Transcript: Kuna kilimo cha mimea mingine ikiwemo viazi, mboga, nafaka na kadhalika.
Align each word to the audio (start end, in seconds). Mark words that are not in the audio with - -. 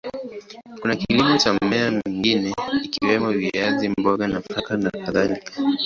Kuna 0.81 0.95
kilimo 0.95 1.37
cha 1.37 1.53
mimea 1.53 1.91
mingine 1.91 2.53
ikiwemo 2.83 3.31
viazi, 3.31 3.89
mboga, 3.89 4.27
nafaka 4.27 4.77
na 4.77 4.89
kadhalika. 4.91 5.53